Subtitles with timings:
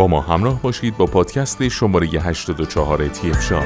[0.00, 3.64] با ما همراه باشید با پادکست شماره 84 تیف شاب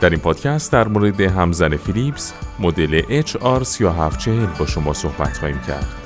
[0.00, 6.05] در این پادکست در مورد همزن فیلیپس مدل HR3740 با شما صحبت خواهیم کرد.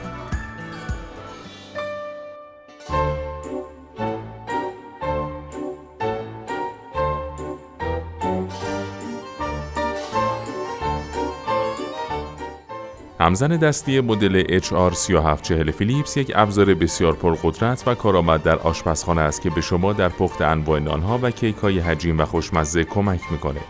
[13.21, 19.51] همزن دستی مدل HR3740 فیلیپس یک ابزار بسیار پرقدرت و کارآمد در آشپزخانه است که
[19.51, 23.61] به شما در پخت انواع نانها و کیک های حجیم و خوشمزه کمک می‌کنه.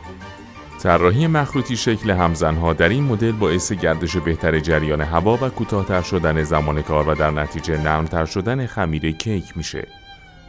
[0.83, 6.43] طراحی مخروطی شکل همزنها در این مدل باعث گردش بهتر جریان هوا و کوتاهتر شدن
[6.43, 9.87] زمان کار و در نتیجه نرمتر شدن خمیر کیک میشه.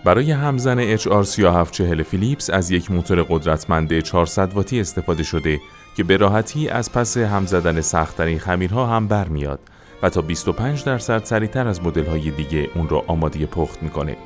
[0.03, 5.59] برای همزن HR3740 فیلیپس از یک موتور قدرتمند 400 واتی استفاده شده
[5.95, 9.59] که به راحتی از پس هم زدن سختترین خمیرها هم برمیاد
[10.03, 14.17] و تا 25 درصد سریعتر از مدل‌های دیگه اون رو آماده پخت می‌کنه.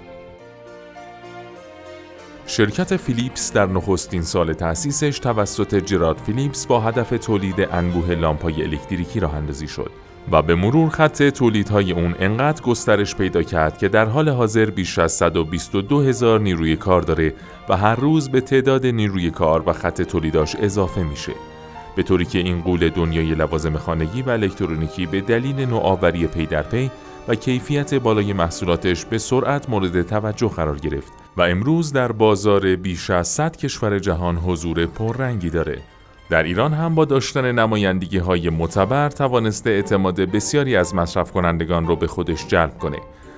[2.48, 9.20] شرکت فیلیپس در نخستین سال تأسیسش توسط جراد فیلیپس با هدف تولید انبوه لامپای الکتریکی
[9.20, 9.92] راه اندازی شد
[10.32, 15.00] و به مرور خط تولیدهای اون انقدر گسترش پیدا کرد که در حال حاضر بیش
[15.00, 17.34] از 122 هزار نیروی کار داره
[17.70, 21.55] و هر روز به تعداد نیروی کار و خط تولیداش اضافه میشه.
[21.96, 26.64] به طوری که این قول دنیای لوازم خانگی و الکترونیکی به دلیل نوآوری پی در
[26.64, 26.92] پی
[27.28, 33.10] و کیفیت بالای محصولاتش به سرعت مورد توجه قرار گرفت و امروز در بازار بیش
[33.10, 35.82] از 100 کشور جهان حضور پررنگی داره.
[36.30, 41.96] در ایران هم با داشتن نمایندگی های معتبر توانسته اعتماد بسیاری از مصرف کنندگان رو
[41.96, 42.98] به خودش جلب کنه.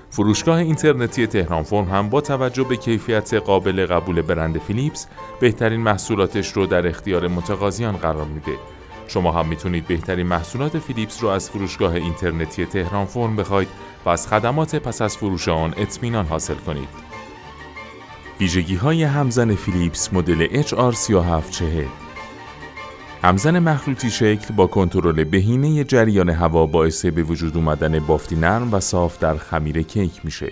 [0.10, 5.08] فروشگاه اینترنتی تهران فرم هم با توجه به کیفیت قابل قبول برند فیلیپس
[5.40, 8.58] بهترین محصولاتش رو در اختیار متقاضیان قرار میده.
[9.08, 13.68] شما هم می‌تونید بهترین محصولات فیلیپس رو از فروشگاه اینترنتی تهران فرم بخواید
[14.06, 16.90] و از خدمات پس از فروش آن اطمینان حاصل کنید.
[18.40, 22.07] ویژگی های همزن فیلیپس مدل HR3740
[23.24, 28.80] همزن مخلوطی شکل با کنترل بهینه جریان هوا باعث به وجود اومدن بافتی نرم و
[28.80, 30.52] صاف در خمیر کیک میشه.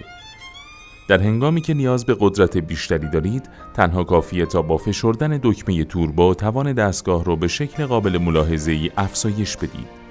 [1.07, 6.33] در هنگامی که نیاز به قدرت بیشتری دارید، تنها کافیه تا با فشردن دکمه توربو
[6.33, 10.05] توان دستگاه رو به شکل قابل ملاحظه ای افزایش بدید.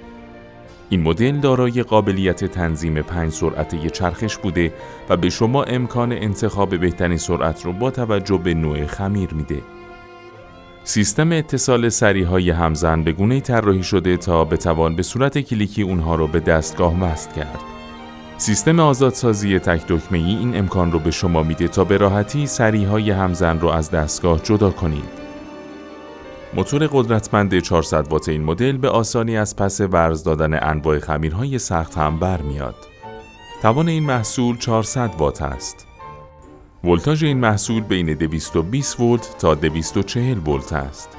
[0.89, 4.73] این مدل دارای قابلیت تنظیم پنج سرعته چرخش بوده
[5.09, 9.74] و به شما امکان انتخاب بهترین سرعت رو با توجه به نوع خمیر میده.
[10.87, 16.15] سیستم اتصال سری های همزن به گونه طراحی شده تا بتوان به صورت کلیکی اونها
[16.15, 17.59] رو به دستگاه وصل کرد.
[18.37, 22.83] سیستم آزادسازی تک دکمه ای این امکان رو به شما میده تا به راحتی سری
[22.83, 25.25] های همزن رو از دستگاه جدا کنید.
[26.53, 31.97] موتور قدرتمند 400 وات این مدل به آسانی از پس ورز دادن انواع خمیرهای سخت
[31.97, 32.75] هم برمیاد.
[33.61, 35.87] توان این محصول 400 وات است.
[36.85, 41.09] ولتاژ این محصول بین 220 ولت تا 240 ولت است.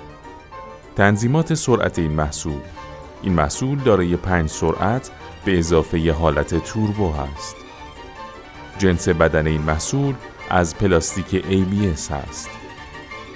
[0.97, 2.60] تنظیمات سرعت این محصول
[3.22, 5.10] این محصول دارای 5 سرعت
[5.44, 7.56] به اضافه حالت توربو است.
[8.78, 10.15] جنس بدن این محصول
[10.50, 12.50] از پلاستیک ABS است.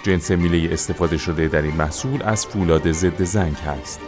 [0.03, 4.01] جنس میله استفاده شده در این محصول از فولاد ضد زنگ است.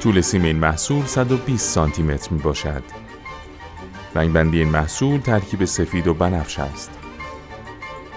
[0.00, 3.03] طول سیم این محصول 120 سانتی متر می باشد.
[4.14, 6.90] رنگ بندی این محصول ترکیب سفید و بنفش است.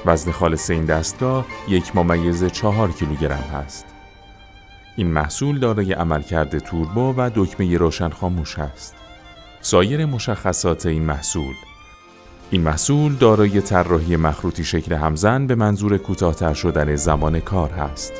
[0.06, 3.86] وزن خالص این دستگاه یک ممیز چهار کیلوگرم است.
[4.98, 8.96] این محصول دارای عملکرد توربو و دکمه روشن خاموش است.
[9.62, 11.56] سایر مشخصات این محصول
[12.52, 18.14] این محصول دارای طراحی مخروطی شکل همزن به منظور کوتاهتر شدن زمان کار است.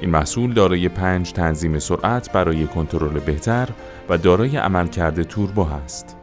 [0.00, 3.68] این محصول دارای پنج تنظیم سرعت برای کنترل بهتر
[4.08, 6.17] و دارای عملکرد توربو است.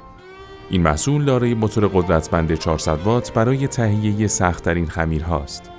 [0.69, 5.71] این محصول دارای موتور قدرتمند 400 وات برای تهیه سختترین خمیر هاست.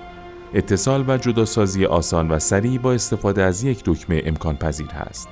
[0.55, 5.29] اتصال و جداسازی آسان و سریع با استفاده از یک دکمه امکان پذیر است.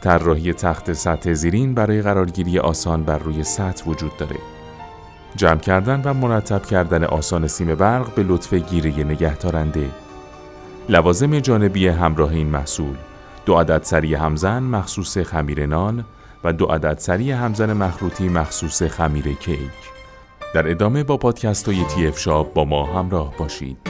[0.00, 4.36] طراحی تخت سطح زیرین برای قرارگیری آسان بر روی سطح وجود داره.
[5.36, 9.90] جمع کردن و مرتب کردن آسان سیم برق به لطف گیره نگهدارنده.
[10.88, 12.96] لوازم جانبی همراه این محصول
[13.46, 16.04] دو عدد سری همزن مخصوص خمیر نان
[16.44, 19.58] و دو عدد سری همزن مخروطی مخصوص خمیر کیک.
[20.54, 23.89] در ادامه با پادکست های تی اف شاب با ما همراه باشید.